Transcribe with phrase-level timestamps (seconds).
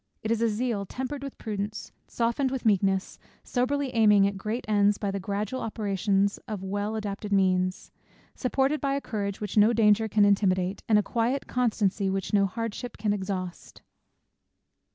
[0.23, 4.97] It is a zeal tempered with prudence, softened with meekness, soberly aiming at great ends
[4.97, 7.91] by the gradual operation of well adapted means,
[8.33, 12.47] supported by a courage which no danger can intimidate, and a quiet constancy which no
[12.47, 13.83] hardships can exhaust.